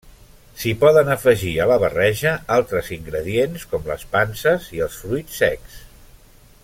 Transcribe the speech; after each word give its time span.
S'hi 0.61 0.71
poden 0.83 1.11
afegir 1.15 1.51
a 1.59 1.67
la 1.71 1.77
barreja 1.83 2.33
altres 2.57 2.89
ingredients, 2.97 3.67
com 3.75 3.87
les 3.91 4.07
panses 4.17 4.69
i 4.79 4.83
els 4.87 4.97
fruits 5.05 5.39
secs. 5.45 5.79